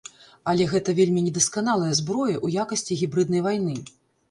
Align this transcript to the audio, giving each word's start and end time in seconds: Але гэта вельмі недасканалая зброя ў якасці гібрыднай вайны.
Але 0.53 0.63
гэта 0.71 0.95
вельмі 0.99 1.23
недасканалая 1.27 1.91
зброя 2.01 2.33
ў 2.45 2.65
якасці 2.65 3.01
гібрыднай 3.05 3.47
вайны. 3.53 3.79